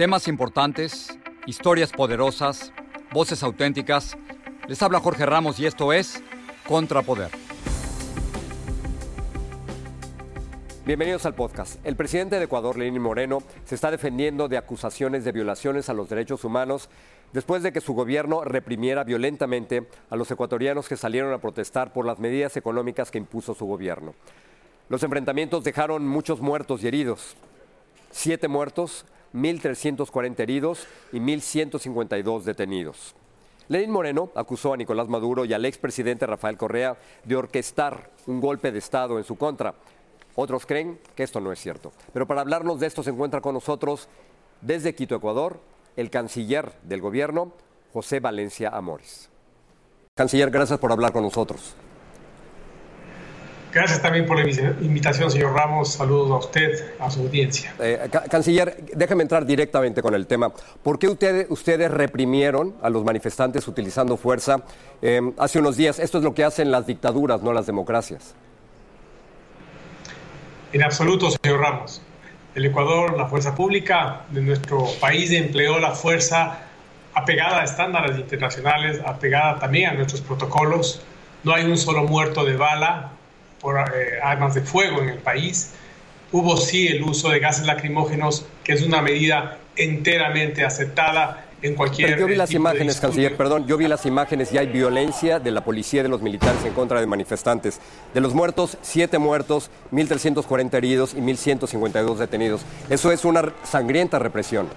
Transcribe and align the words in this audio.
Temas 0.00 0.28
importantes, 0.28 1.18
historias 1.44 1.92
poderosas, 1.92 2.72
voces 3.12 3.42
auténticas. 3.42 4.16
Les 4.66 4.82
habla 4.82 4.98
Jorge 4.98 5.26
Ramos 5.26 5.60
y 5.60 5.66
esto 5.66 5.92
es 5.92 6.22
Contrapoder. 6.66 7.28
Bienvenidos 10.86 11.26
al 11.26 11.34
podcast. 11.34 11.84
El 11.84 11.96
presidente 11.96 12.38
de 12.38 12.44
Ecuador, 12.44 12.78
Lenín 12.78 13.02
Moreno, 13.02 13.42
se 13.66 13.74
está 13.74 13.90
defendiendo 13.90 14.48
de 14.48 14.56
acusaciones 14.56 15.22
de 15.22 15.32
violaciones 15.32 15.90
a 15.90 15.92
los 15.92 16.08
derechos 16.08 16.44
humanos 16.44 16.88
después 17.34 17.62
de 17.62 17.70
que 17.70 17.82
su 17.82 17.92
gobierno 17.92 18.42
reprimiera 18.42 19.04
violentamente 19.04 19.86
a 20.08 20.16
los 20.16 20.30
ecuatorianos 20.30 20.88
que 20.88 20.96
salieron 20.96 21.34
a 21.34 21.42
protestar 21.42 21.92
por 21.92 22.06
las 22.06 22.18
medidas 22.18 22.56
económicas 22.56 23.10
que 23.10 23.18
impuso 23.18 23.52
su 23.52 23.66
gobierno. 23.66 24.14
Los 24.88 25.02
enfrentamientos 25.02 25.62
dejaron 25.62 26.08
muchos 26.08 26.40
muertos 26.40 26.82
y 26.84 26.88
heridos. 26.88 27.36
Siete 28.10 28.48
muertos, 28.48 29.04
1.340 29.34 30.40
heridos 30.40 30.86
y 31.12 31.18
1.152 31.18 32.42
detenidos. 32.42 33.14
Lenín 33.68 33.90
Moreno 33.90 34.30
acusó 34.34 34.72
a 34.72 34.76
Nicolás 34.76 35.08
Maduro 35.08 35.44
y 35.44 35.52
al 35.52 35.64
expresidente 35.64 36.26
Rafael 36.26 36.56
Correa 36.56 36.96
de 37.24 37.36
orquestar 37.36 38.10
un 38.26 38.40
golpe 38.40 38.72
de 38.72 38.80
Estado 38.80 39.18
en 39.18 39.24
su 39.24 39.36
contra. 39.36 39.74
Otros 40.34 40.66
creen 40.66 40.98
que 41.14 41.22
esto 41.22 41.40
no 41.40 41.52
es 41.52 41.60
cierto. 41.60 41.92
Pero 42.12 42.26
para 42.26 42.40
hablarnos 42.40 42.80
de 42.80 42.88
esto 42.88 43.02
se 43.02 43.10
encuentra 43.10 43.40
con 43.40 43.54
nosotros 43.54 44.08
desde 44.60 44.94
Quito, 44.94 45.14
Ecuador, 45.14 45.60
el 45.96 46.10
canciller 46.10 46.72
del 46.82 47.00
gobierno, 47.00 47.52
José 47.92 48.20
Valencia 48.20 48.70
Amores. 48.70 49.28
Canciller, 50.16 50.50
gracias 50.50 50.78
por 50.78 50.90
hablar 50.90 51.12
con 51.12 51.22
nosotros. 51.22 51.74
Gracias 53.72 54.02
también 54.02 54.26
por 54.26 54.36
la 54.36 54.50
invitación, 54.80 55.30
señor 55.30 55.54
Ramos. 55.54 55.92
Saludos 55.92 56.30
a 56.30 56.36
usted, 56.36 56.94
a 56.98 57.08
su 57.08 57.20
audiencia. 57.20 57.72
Eh, 57.78 58.08
canciller, 58.28 58.76
déjame 58.94 59.22
entrar 59.22 59.46
directamente 59.46 60.02
con 60.02 60.14
el 60.14 60.26
tema. 60.26 60.52
¿Por 60.82 60.98
qué 60.98 61.06
ustedes, 61.08 61.46
ustedes 61.50 61.88
reprimieron 61.88 62.74
a 62.82 62.90
los 62.90 63.04
manifestantes 63.04 63.68
utilizando 63.68 64.16
fuerza 64.16 64.62
eh, 65.00 65.20
hace 65.38 65.60
unos 65.60 65.76
días? 65.76 66.00
Esto 66.00 66.18
es 66.18 66.24
lo 66.24 66.34
que 66.34 66.42
hacen 66.42 66.72
las 66.72 66.86
dictaduras, 66.86 67.42
no 67.42 67.52
las 67.52 67.66
democracias. 67.66 68.34
En 70.72 70.82
absoluto, 70.82 71.30
señor 71.30 71.60
Ramos. 71.60 72.02
El 72.56 72.66
Ecuador, 72.66 73.16
la 73.16 73.26
fuerza 73.26 73.54
pública 73.54 74.22
de 74.30 74.40
nuestro 74.40 74.84
país 75.00 75.30
empleó 75.30 75.78
la 75.78 75.92
fuerza 75.92 76.58
apegada 77.14 77.60
a 77.60 77.64
estándares 77.64 78.18
internacionales, 78.18 79.00
apegada 79.06 79.60
también 79.60 79.90
a 79.90 79.94
nuestros 79.94 80.20
protocolos. 80.20 81.02
No 81.44 81.54
hay 81.54 81.64
un 81.64 81.76
solo 81.78 82.02
muerto 82.04 82.44
de 82.44 82.56
bala, 82.56 83.12
por 83.60 83.78
eh, 83.78 84.18
armas 84.22 84.54
de 84.54 84.62
fuego 84.62 85.02
en 85.02 85.10
el 85.10 85.18
país. 85.18 85.72
Hubo 86.32 86.56
sí 86.56 86.86
el 86.88 87.02
uso 87.02 87.30
de 87.30 87.40
gases 87.40 87.66
lacrimógenos, 87.66 88.46
que 88.64 88.72
es 88.72 88.82
una 88.82 89.02
medida 89.02 89.58
enteramente 89.76 90.64
aceptada 90.64 91.46
en 91.62 91.74
cualquier. 91.74 92.10
Pero 92.10 92.20
yo 92.20 92.26
vi 92.26 92.36
las 92.36 92.52
imágenes, 92.52 93.00
canciller, 93.00 93.36
perdón, 93.36 93.66
yo 93.66 93.76
vi 93.76 93.86
las 93.86 94.06
imágenes 94.06 94.52
y 94.52 94.58
hay 94.58 94.66
violencia 94.66 95.40
de 95.40 95.50
la 95.50 95.64
policía 95.64 96.00
y 96.00 96.02
de 96.04 96.08
los 96.08 96.22
militares 96.22 96.64
en 96.64 96.72
contra 96.72 97.00
de 97.00 97.06
manifestantes. 97.06 97.80
De 98.14 98.20
los 98.20 98.34
muertos, 98.34 98.78
siete 98.82 99.18
muertos, 99.18 99.70
1.340 99.92 100.74
heridos 100.74 101.14
y 101.14 101.18
1.152 101.18 102.16
detenidos. 102.16 102.62
Eso 102.88 103.12
es 103.12 103.24
una 103.24 103.52
sangrienta 103.64 104.18
represión. 104.18 104.68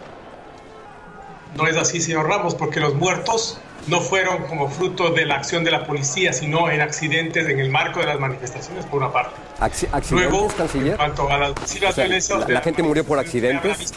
No 1.56 1.68
es 1.68 1.78
así, 1.78 2.02
señor 2.02 2.28
Ramos, 2.28 2.56
porque 2.56 2.80
los 2.80 2.96
muertos 2.96 3.60
no 3.88 4.02
fueron 4.02 4.44
como 4.44 4.70
fruto 4.70 5.10
de 5.12 5.26
la 5.26 5.36
acción 5.36 5.64
de 5.64 5.72
la 5.72 5.86
policía, 5.86 6.34
sino 6.34 6.70
en 6.70 6.82
accidentes 6.82 7.48
en 7.48 7.60
el 7.60 7.70
marco 7.70 8.00
de 8.00 8.08
las 8.08 8.20
manifestaciones, 8.20 8.86
por 8.86 9.02
una 9.02 9.12
parte. 9.12 9.36
¿Accidentes, 9.60 10.12
Luego, 10.12 10.48
canciller? 10.48 10.92
En 10.92 10.98
cuanto 10.98 11.30
a 11.30 11.38
la, 11.38 11.54
la, 12.48 12.62
gente 12.62 12.84
murió 12.84 13.04
por 13.04 13.20
accidentes. 13.20 13.94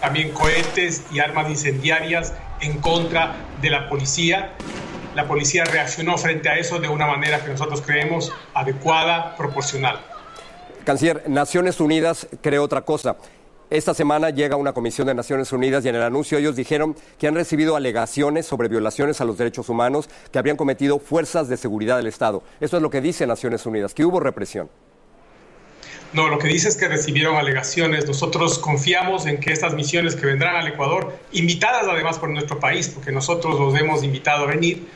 También 0.00 0.30
cohetes 0.32 1.02
y 1.12 1.18
armas 1.18 1.48
incendiarias 1.50 2.32
en 2.60 2.78
contra 2.80 3.34
de 3.60 3.70
la 3.70 3.88
policía. 3.88 4.52
La 5.14 5.26
policía 5.26 5.64
reaccionó 5.64 6.18
frente 6.18 6.48
a 6.48 6.56
eso 6.58 6.78
de 6.78 6.88
una 6.88 7.06
manera 7.06 7.44
que 7.44 7.50
nosotros 7.50 7.82
creemos 7.82 8.32
adecuada, 8.52 9.36
proporcional. 9.36 10.00
Canciller, 10.84 11.28
Naciones 11.28 11.80
Unidas 11.80 12.26
cree 12.42 12.58
otra 12.58 12.82
cosa. 12.82 13.16
Esta 13.74 13.92
semana 13.92 14.30
llega 14.30 14.54
una 14.54 14.72
comisión 14.72 15.08
de 15.08 15.14
Naciones 15.14 15.52
Unidas 15.52 15.84
y 15.84 15.88
en 15.88 15.96
el 15.96 16.02
anuncio 16.02 16.38
ellos 16.38 16.54
dijeron 16.54 16.94
que 17.18 17.26
han 17.26 17.34
recibido 17.34 17.74
alegaciones 17.74 18.46
sobre 18.46 18.68
violaciones 18.68 19.20
a 19.20 19.24
los 19.24 19.36
derechos 19.36 19.68
humanos 19.68 20.08
que 20.30 20.38
habrían 20.38 20.56
cometido 20.56 21.00
fuerzas 21.00 21.48
de 21.48 21.56
seguridad 21.56 21.96
del 21.96 22.06
Estado. 22.06 22.44
Eso 22.60 22.76
es 22.76 22.82
lo 22.84 22.88
que 22.88 23.00
dice 23.00 23.26
Naciones 23.26 23.66
Unidas, 23.66 23.92
que 23.92 24.04
hubo 24.04 24.20
represión. 24.20 24.70
No, 26.12 26.28
lo 26.28 26.38
que 26.38 26.46
dice 26.46 26.68
es 26.68 26.76
que 26.76 26.86
recibieron 26.86 27.34
alegaciones. 27.34 28.06
Nosotros 28.06 28.60
confiamos 28.60 29.26
en 29.26 29.40
que 29.40 29.52
estas 29.52 29.74
misiones 29.74 30.14
que 30.14 30.24
vendrán 30.24 30.54
al 30.54 30.68
Ecuador, 30.68 31.12
invitadas 31.32 31.88
además 31.88 32.20
por 32.20 32.30
nuestro 32.30 32.60
país, 32.60 32.88
porque 32.88 33.10
nosotros 33.10 33.58
los 33.58 33.74
hemos 33.74 34.04
invitado 34.04 34.44
a 34.44 34.46
venir, 34.46 34.86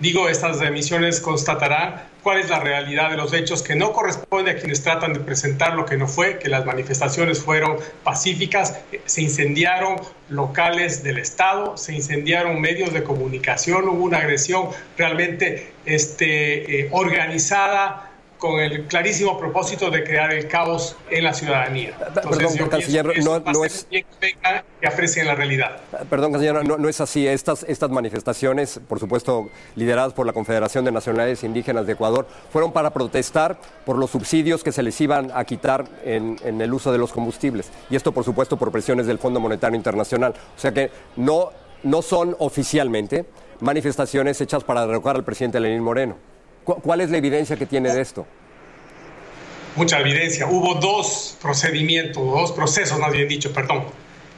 Digo, 0.00 0.28
estas 0.28 0.60
emisiones 0.62 1.20
constatarán 1.20 2.02
cuál 2.22 2.38
es 2.38 2.48
la 2.48 2.60
realidad 2.60 3.10
de 3.10 3.16
los 3.16 3.32
hechos 3.32 3.62
que 3.62 3.74
no 3.74 3.92
corresponde 3.92 4.52
a 4.52 4.56
quienes 4.56 4.82
tratan 4.82 5.12
de 5.12 5.18
presentar 5.18 5.74
lo 5.74 5.86
que 5.86 5.96
no 5.96 6.06
fue, 6.06 6.38
que 6.38 6.48
las 6.48 6.64
manifestaciones 6.64 7.42
fueron 7.42 7.78
pacíficas, 8.04 8.78
se 9.06 9.22
incendiaron 9.22 9.96
locales 10.28 11.02
del 11.02 11.18
Estado, 11.18 11.76
se 11.76 11.94
incendiaron 11.94 12.60
medios 12.60 12.92
de 12.92 13.02
comunicación, 13.02 13.88
hubo 13.88 14.04
una 14.04 14.18
agresión 14.18 14.68
realmente 14.96 15.72
este, 15.84 16.80
eh, 16.80 16.88
organizada 16.92 18.07
con 18.38 18.60
el 18.60 18.86
clarísimo 18.86 19.38
propósito 19.38 19.90
de 19.90 20.04
crear 20.04 20.32
el 20.32 20.48
caos 20.48 20.96
en 21.10 21.24
la 21.24 21.34
ciudadanía. 21.34 21.94
Entonces, 22.06 22.52
perdón, 22.52 22.68
canciller, 22.68 23.24
no, 23.24 23.64
es... 23.64 23.86
Que, 23.90 25.24
la 25.24 25.34
realidad. 25.34 25.80
Perdón, 26.08 26.32
canciller, 26.32 26.64
no, 26.64 26.88
es 26.88 27.00
así. 27.00 27.26
Estas, 27.26 27.64
estas 27.64 27.90
manifestaciones, 27.90 28.80
por 28.88 29.00
supuesto, 29.00 29.50
lideradas 29.74 30.12
por 30.12 30.26
la 30.26 30.32
Confederación 30.32 30.84
de 30.84 30.92
Nacionalidades 30.92 31.42
Indígenas 31.42 31.86
de 31.86 31.94
Ecuador, 31.94 32.26
fueron 32.52 32.72
para 32.72 32.90
protestar 32.90 33.58
por 33.84 33.98
los 33.98 34.10
subsidios 34.10 34.62
que 34.62 34.72
se 34.72 34.82
les 34.82 35.00
iban 35.00 35.32
a 35.34 35.44
quitar 35.44 35.86
en, 36.04 36.36
en 36.44 36.60
el 36.60 36.72
uso 36.72 36.92
de 36.92 36.98
los 36.98 37.12
combustibles. 37.12 37.70
Y 37.90 37.96
esto, 37.96 38.12
por 38.12 38.24
supuesto, 38.24 38.56
por 38.56 38.70
presiones 38.70 39.06
del 39.06 39.18
Fondo 39.18 39.40
Monetario 39.40 39.76
Internacional. 39.76 40.34
O 40.56 40.60
sea 40.60 40.72
que 40.72 40.90
no, 41.16 41.50
no 41.82 42.02
son 42.02 42.36
oficialmente 42.38 43.26
manifestaciones 43.60 44.40
hechas 44.40 44.64
para 44.64 44.86
derrocar 44.86 45.16
al 45.16 45.24
presidente 45.24 45.60
Lenín 45.60 45.82
Moreno. 45.82 46.27
¿Cuál 46.76 47.00
es 47.00 47.10
la 47.10 47.16
evidencia 47.16 47.56
que 47.56 47.66
tiene 47.66 47.92
de 47.92 48.00
esto? 48.00 48.26
mucha 49.78 50.00
evidencia. 50.00 50.46
Hubo 50.46 50.74
dos 50.74 51.38
procedimientos, 51.40 52.22
dos 52.22 52.52
procesos, 52.52 52.98
más 52.98 53.12
bien 53.12 53.28
dicho, 53.28 53.52
perdón. 53.52 53.84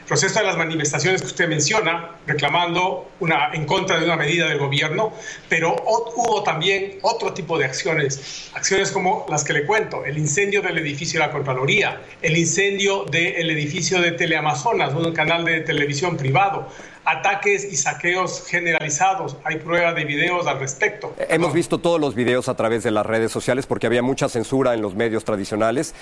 El 0.00 0.06
proceso 0.06 0.40
de 0.40 0.44
las 0.44 0.56
manifestaciones 0.56 1.22
que 1.22 1.28
usted 1.28 1.48
menciona, 1.48 2.16
reclamando 2.26 3.10
una, 3.20 3.50
en 3.54 3.64
contra 3.64 3.98
de 3.98 4.04
una 4.04 4.16
medida 4.16 4.48
del 4.48 4.58
gobierno, 4.58 5.12
pero 5.48 5.76
hubo 6.16 6.42
también 6.42 6.98
otro 7.02 7.32
tipo 7.32 7.56
de 7.56 7.64
acciones, 7.64 8.50
acciones 8.54 8.90
como 8.90 9.24
las 9.30 9.44
que 9.44 9.52
le 9.52 9.64
cuento, 9.64 10.04
el 10.04 10.18
incendio 10.18 10.62
del 10.62 10.78
edificio 10.78 11.20
de 11.20 11.26
la 11.26 11.32
Contraloría, 11.32 12.00
el 12.20 12.36
incendio 12.36 13.04
del 13.04 13.50
edificio 13.50 14.00
de 14.00 14.10
Teleamazonas, 14.12 14.92
un 14.94 15.12
canal 15.12 15.44
de 15.44 15.60
televisión 15.60 16.16
privado, 16.16 16.68
ataques 17.04 17.64
y 17.64 17.76
saqueos 17.76 18.44
generalizados. 18.46 19.36
Hay 19.44 19.56
pruebas 19.56 19.94
de 19.94 20.04
videos 20.04 20.46
al 20.46 20.58
respecto. 20.58 21.14
Hemos 21.28 21.52
visto 21.52 21.78
todos 21.78 22.00
los 22.00 22.14
videos 22.14 22.48
a 22.48 22.54
través 22.56 22.82
de 22.82 22.90
las 22.90 23.06
redes 23.06 23.32
sociales 23.32 23.66
porque 23.66 23.86
había 23.86 24.02
mucha 24.02 24.28
censura 24.28 24.74
en 24.74 24.82
los 24.82 24.94
medios 24.94 25.24
tradicionales 25.24 25.94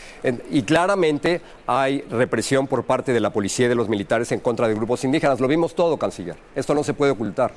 y 0.50 0.62
claramente 0.62 1.40
hay 1.66 2.02
represión 2.10 2.66
por 2.66 2.84
parte 2.84 3.12
de 3.12 3.20
la 3.20 3.30
policía 3.30 3.66
y 3.66 3.68
de 3.68 3.74
los 3.74 3.88
militares 3.88 4.32
en 4.32 4.40
contra 4.40 4.68
de 4.68 4.74
grupos 4.74 5.04
indígenas. 5.04 5.40
Lo 5.40 5.48
vimos 5.48 5.74
todo, 5.74 5.96
canciller. 5.96 6.36
Esto 6.54 6.74
no 6.74 6.82
se 6.84 6.94
puede 6.94 7.12
ocultar. 7.12 7.52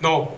No, 0.00 0.32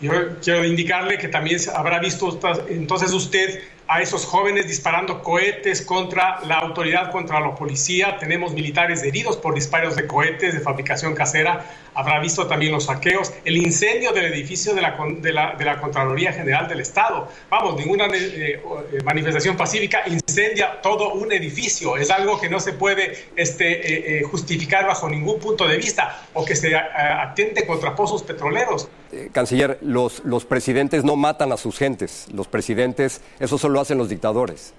yo 0.00 0.12
quiero 0.42 0.64
indicarle 0.64 1.18
que 1.18 1.28
también 1.28 1.60
habrá 1.74 1.98
visto 2.00 2.38
entonces 2.68 3.12
usted 3.12 3.60
a 3.88 4.00
esos 4.00 4.24
jóvenes 4.24 4.66
disparando 4.66 5.22
cohetes 5.22 5.82
contra 5.82 6.40
la 6.46 6.56
autoridad, 6.56 7.10
contra 7.10 7.40
la 7.40 7.54
policía. 7.54 8.16
Tenemos 8.18 8.52
militares 8.52 9.02
heridos 9.02 9.36
por 9.36 9.54
disparos 9.54 9.96
de 9.96 10.06
cohetes 10.06 10.54
de 10.54 10.60
fabricación 10.60 11.14
casera. 11.14 11.64
Habrá 11.94 12.20
visto 12.20 12.46
también 12.46 12.72
los 12.72 12.84
saqueos, 12.84 13.32
el 13.44 13.58
incendio 13.58 14.12
del 14.12 14.32
edificio 14.32 14.74
de 14.74 14.80
la, 14.80 14.96
de 15.20 15.64
la, 15.64 15.80
Contraloría 15.80 16.32
General 16.32 16.66
del 16.68 16.80
Estado. 16.80 17.28
Vamos, 17.50 17.76
ninguna 17.76 18.06
eh, 18.06 18.62
eh, 18.92 18.98
manifestación 19.04 19.56
pacífica 19.56 20.02
incendia 20.06 20.80
todo 20.80 21.12
un 21.12 21.32
edificio. 21.32 21.96
Es 21.96 22.10
algo 22.10 22.40
que 22.40 22.48
no 22.48 22.60
se 22.60 22.72
puede 22.72 23.26
este, 23.36 24.20
eh, 24.20 24.22
justificar 24.22 24.86
bajo 24.86 25.08
ningún 25.08 25.38
punto 25.38 25.68
de 25.68 25.76
vista 25.76 26.22
o 26.32 26.44
que 26.44 26.56
se 26.56 26.74
atente 26.74 27.66
contra 27.66 27.94
pozos 27.94 28.22
petroleros. 28.22 28.88
canciller, 29.32 29.78
los, 29.82 30.24
los 30.24 30.46
presidentes 30.46 31.04
no 31.04 31.16
matan 31.16 31.52
a 31.52 31.58
sus 31.58 31.76
gentes. 31.78 32.26
Los 32.32 32.48
presidentes, 32.48 33.20
eso 33.38 33.58
solo 33.72 33.80
hacen 33.80 33.96
los 33.96 34.10
dictadores. 34.10 34.74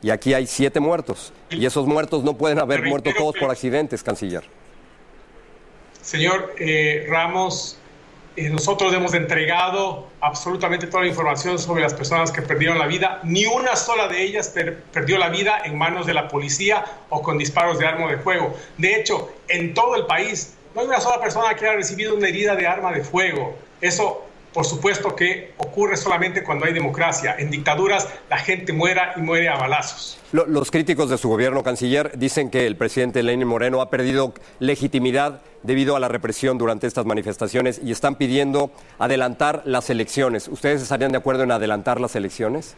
Y 0.00 0.10
aquí 0.10 0.32
hay 0.32 0.46
siete 0.46 0.78
muertos. 0.78 1.32
Y 1.50 1.66
esos 1.66 1.86
muertos 1.86 2.22
no 2.22 2.34
pueden 2.34 2.60
haber 2.60 2.84
muerto 2.84 3.10
todos 3.16 3.34
por 3.36 3.50
accidentes, 3.50 4.02
canciller. 4.02 4.44
Señor 6.02 6.54
eh, 6.58 7.06
Ramos, 7.08 7.78
eh, 8.36 8.48
nosotros 8.48 8.94
hemos 8.94 9.12
entregado 9.14 10.08
absolutamente 10.20 10.86
toda 10.86 11.02
la 11.02 11.08
información 11.08 11.58
sobre 11.58 11.82
las 11.82 11.94
personas 11.94 12.30
que 12.30 12.42
perdieron 12.42 12.78
la 12.78 12.86
vida. 12.86 13.20
Ni 13.24 13.46
una 13.46 13.74
sola 13.74 14.06
de 14.06 14.22
ellas 14.22 14.54
perdió 14.92 15.18
la 15.18 15.28
vida 15.28 15.60
en 15.64 15.76
manos 15.76 16.06
de 16.06 16.14
la 16.14 16.28
policía 16.28 16.84
o 17.08 17.22
con 17.22 17.38
disparos 17.38 17.80
de 17.80 17.86
arma 17.86 18.08
de 18.08 18.18
fuego. 18.18 18.56
De 18.78 18.94
hecho, 18.94 19.32
en 19.48 19.74
todo 19.74 19.96
el 19.96 20.06
país 20.06 20.54
no 20.76 20.82
hay 20.82 20.86
una 20.86 21.00
sola 21.00 21.20
persona 21.20 21.54
que 21.56 21.66
haya 21.66 21.76
recibido 21.76 22.14
una 22.14 22.28
herida 22.28 22.54
de 22.54 22.68
arma 22.68 22.92
de 22.92 23.02
fuego. 23.02 23.56
Eso 23.80 24.24
por 24.52 24.64
supuesto 24.64 25.16
que 25.16 25.52
ocurre 25.56 25.96
solamente 25.96 26.42
cuando 26.42 26.66
hay 26.66 26.72
democracia. 26.72 27.34
En 27.38 27.50
dictaduras 27.50 28.08
la 28.28 28.38
gente 28.38 28.72
muera 28.72 29.14
y 29.16 29.20
muere 29.20 29.48
a 29.48 29.56
balazos. 29.56 30.18
Los 30.32 30.70
críticos 30.70 31.10
de 31.10 31.18
su 31.18 31.28
gobierno, 31.28 31.62
canciller, 31.62 32.18
dicen 32.18 32.50
que 32.50 32.66
el 32.66 32.76
presidente 32.76 33.22
Lenín 33.22 33.46
Moreno 33.48 33.80
ha 33.80 33.90
perdido 33.90 34.34
legitimidad 34.58 35.42
debido 35.62 35.96
a 35.96 36.00
la 36.00 36.08
represión 36.08 36.58
durante 36.58 36.86
estas 36.86 37.06
manifestaciones 37.06 37.80
y 37.82 37.92
están 37.92 38.16
pidiendo 38.16 38.70
adelantar 38.98 39.62
las 39.64 39.90
elecciones. 39.90 40.48
¿Ustedes 40.48 40.82
estarían 40.82 41.12
de 41.12 41.18
acuerdo 41.18 41.42
en 41.42 41.52
adelantar 41.52 42.00
las 42.00 42.16
elecciones? 42.16 42.74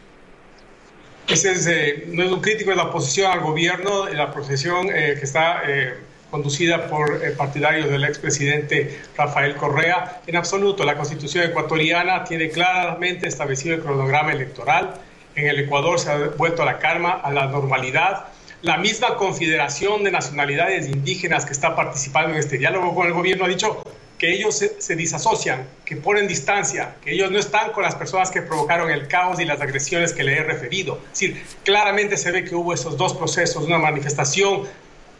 Ese 1.27 1.51
es, 1.53 1.65
eh, 1.65 2.05
no 2.09 2.23
es 2.23 2.31
un 2.31 2.41
crítico 2.41 2.69
de 2.69 2.75
la 2.75 2.83
oposición 2.83 3.31
al 3.31 3.39
gobierno, 3.39 4.07
la 4.09 4.31
procesión 4.31 4.87
eh, 4.89 5.15
que 5.17 5.25
está... 5.25 5.61
Eh, 5.67 5.93
conducida 6.31 6.87
por 6.87 7.23
eh, 7.23 7.31
partidarios 7.31 7.89
del 7.89 8.03
expresidente 8.03 8.99
Rafael 9.17 9.55
Correa. 9.55 10.21
En 10.27 10.35
absoluto, 10.35 10.83
la 10.83 10.97
constitución 10.97 11.45
ecuatoriana 11.45 12.23
tiene 12.23 12.49
claramente 12.49 13.27
establecido 13.27 13.75
el 13.75 13.81
cronograma 13.81 14.31
electoral. 14.31 14.95
En 15.35 15.47
el 15.47 15.59
Ecuador 15.59 15.99
se 15.99 16.11
ha 16.11 16.17
vuelto 16.37 16.63
a 16.63 16.65
la 16.65 16.79
calma, 16.79 17.11
a 17.11 17.31
la 17.31 17.47
normalidad. 17.47 18.27
La 18.61 18.77
misma 18.77 19.15
Confederación 19.15 20.03
de 20.03 20.11
Nacionalidades 20.11 20.87
Indígenas 20.87 21.45
que 21.45 21.53
está 21.53 21.75
participando 21.75 22.31
en 22.31 22.39
este 22.39 22.57
diálogo 22.57 22.95
con 22.95 23.07
el 23.07 23.13
gobierno 23.13 23.45
ha 23.45 23.47
dicho 23.49 23.83
que 24.17 24.33
ellos 24.33 24.57
se, 24.57 24.81
se, 24.81 24.95
disasocian, 24.95 25.67
que 25.83 25.97
ponen 25.97 26.25
distancia, 26.25 26.95
que 27.03 27.11
ellos 27.11 27.31
no 27.31 27.37
están 27.37 27.73
con 27.73 27.83
las 27.83 27.95
personas 27.95 28.31
que 28.31 28.41
provocaron 28.41 28.89
el 28.89 29.07
caos 29.07 29.41
y 29.41 29.45
las 29.45 29.59
agresiones 29.59 30.13
que 30.13 30.23
le 30.23 30.37
he 30.37 30.43
referido. 30.43 30.99
Es 31.11 31.19
decir, 31.19 31.43
claramente 31.63 32.15
se 32.15 32.31
ve 32.31 32.45
que 32.45 32.55
hubo 32.55 32.73
esos 32.73 32.95
dos 32.95 33.13
procesos, 33.13 33.65
una 33.65 33.77
manifestación 33.77 34.63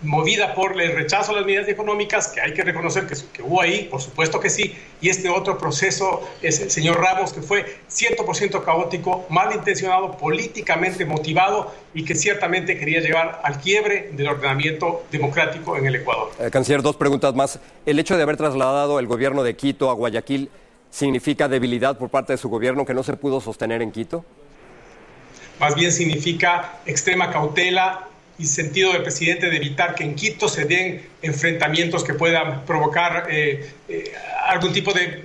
movida 0.02 0.54
por 0.54 0.80
el 0.80 0.94
rechazo 0.94 1.32
a 1.32 1.36
las 1.36 1.46
medidas 1.46 1.68
económicas, 1.68 2.28
que 2.30 2.42
hay 2.42 2.54
que 2.54 2.64
reconocer 2.64 3.08
que, 3.08 3.16
que, 3.34 3.42
hubo 3.42 3.62
ahí, 3.62 3.88
por 3.90 4.02
supuesto 4.02 4.40
que 4.40 4.50
sí, 4.50 4.76
y 5.02 5.10
este 5.10 5.30
otro 5.30 5.58
proceso 5.58 6.22
es 6.42 6.60
el 6.60 6.70
señor 6.70 7.00
Ramos, 7.00 7.34
que 7.34 7.42
fue 7.42 7.66
100% 7.90 8.64
caótico, 8.64 9.26
malintencionado, 9.30 10.18
políticamente 10.18 11.06
motivado 11.06 11.74
y 11.94 12.04
que 12.06 12.16
ciertamente 12.16 12.78
quería 12.78 13.00
llevar 13.00 13.42
al 13.44 13.60
quiebre 13.60 14.12
del 14.14 14.28
ordenamiento 14.28 15.04
democrático 15.12 15.78
en 15.78 15.86
el 15.86 15.96
Ecuador. 15.96 16.32
Eh, 16.40 16.50
canciller, 16.52 16.82
dos 16.82 16.96
preguntas 16.96 17.34
más. 17.34 17.60
¿El 17.86 18.00
hecho 18.00 18.18
de 18.18 18.24
haber 18.24 18.38
trasladado 18.38 19.00
el 19.00 19.08
gobierno 19.08 19.44
de 19.44 19.56
Quito 19.56 19.90
a 19.90 19.94
Guayaquil 19.94 20.50
significa 20.90 21.48
debilidad 21.48 21.98
por 21.98 22.10
parte 22.10 22.34
de 22.34 22.38
su 22.38 22.50
gobierno 22.50 22.86
que 22.86 22.94
no 22.94 23.04
se 23.04 23.14
pudo 23.14 23.42
sostener 23.42 23.82
en 23.82 23.92
Quito? 23.92 24.26
Más 25.60 25.76
bien 25.76 25.92
significa 25.92 26.80
extrema 26.86 27.32
cautela 27.32 28.10
y 28.38 28.46
sentido 28.46 28.92
del 28.94 29.04
presidente 29.04 29.50
de 29.50 29.58
evitar 29.58 29.96
que 29.96 30.04
en 30.04 30.16
Quito 30.16 30.48
se 30.48 30.66
den 30.66 31.08
enfrentamientos 31.22 32.04
que 32.04 32.14
puedan 32.14 32.66
provocar 32.66 33.28
eh, 33.30 33.72
eh, 33.88 34.14
algún 34.48 34.74
tipo 34.74 34.94
de 34.94 35.24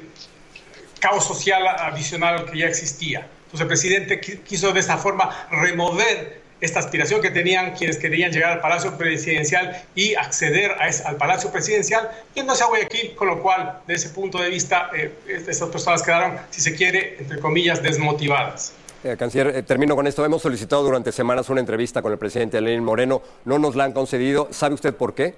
caos 1.00 1.26
social 1.26 1.66
adicional 1.66 2.38
al 2.38 2.50
que 2.50 2.58
ya 2.58 2.66
existía. 2.66 3.26
Entonces 3.44 3.60
el 3.62 3.66
presidente 3.66 4.20
quiso 4.20 4.72
de 4.72 4.80
esta 4.80 4.96
forma 4.96 5.48
remover 5.50 6.40
esta 6.60 6.78
aspiración 6.78 7.22
que 7.22 7.30
tenían 7.30 7.74
quienes 7.74 7.96
querían 7.96 8.30
llegar 8.30 8.52
al 8.52 8.60
Palacio 8.60 8.96
Presidencial 8.96 9.82
y 9.94 10.14
acceder 10.14 10.72
a 10.72 10.90
al 11.08 11.16
Palacio 11.16 11.50
Presidencial, 11.50 12.10
yéndose 12.34 12.62
a 12.62 12.66
Guayaquil, 12.66 13.14
con 13.14 13.28
lo 13.28 13.42
cual, 13.42 13.80
desde 13.86 14.06
ese 14.06 14.14
punto 14.14 14.40
de 14.40 14.50
vista, 14.50 14.90
eh, 14.94 15.12
estas 15.26 15.68
personas 15.70 16.02
quedaron, 16.02 16.38
si 16.50 16.60
se 16.60 16.74
quiere, 16.74 17.16
entre 17.18 17.40
comillas, 17.40 17.82
desmotivadas. 17.82 18.74
Eh, 19.02 19.16
canciller, 19.18 19.56
eh, 19.56 19.62
termino 19.62 19.96
con 19.96 20.06
esto. 20.06 20.24
Hemos 20.24 20.42
solicitado 20.42 20.82
durante 20.82 21.10
semanas 21.10 21.48
una 21.48 21.60
entrevista 21.60 22.02
con 22.02 22.12
el 22.12 22.18
presidente 22.18 22.60
Lenín 22.60 22.84
Moreno. 22.84 23.22
No 23.46 23.58
nos 23.58 23.74
la 23.74 23.84
han 23.84 23.92
concedido. 23.92 24.48
¿Sabe 24.50 24.74
usted 24.74 24.94
por 24.94 25.14
qué? 25.14 25.34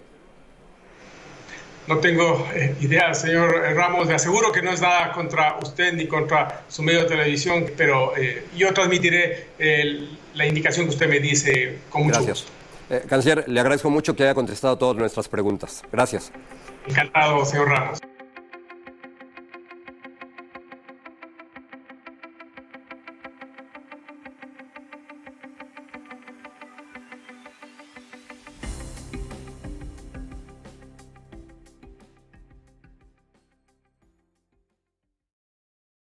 No 1.87 1.99
tengo 1.99 2.47
eh, 2.55 2.75
idea, 2.81 3.15
señor 3.15 3.53
Ramos. 3.75 4.09
Le 4.09 4.15
aseguro 4.15 4.51
que 4.51 4.63
no 4.63 4.73
es 4.73 4.81
nada 4.81 5.13
contra 5.13 5.59
usted 5.63 5.93
ni 5.93 6.07
contra 6.07 6.63
su 6.69 6.83
medio 6.83 7.03
de 7.03 7.07
televisión, 7.07 7.67
pero 7.77 8.13
yo 8.57 8.73
transmitiré 8.73 9.49
la 10.35 10.47
indicación 10.47 10.87
que 10.87 10.93
usted 10.93 11.09
me 11.09 11.19
dice 11.21 11.79
con 11.91 12.05
mucho 12.05 12.23
Gracias. 12.23 12.47
gusto. 12.89 13.09
canciller, 13.09 13.45
le 13.49 13.61
agradezco 13.61 13.91
mucho 13.91 14.15
que 14.15 14.23
haya 14.23 14.35
contestado 14.35 14.79
todas 14.79 14.97
nuestras 14.97 15.29
preguntas. 15.29 15.83
Gracias. 15.91 16.33
Encantado, 16.87 17.45
señor 17.45 17.69
Ramos. 17.69 17.99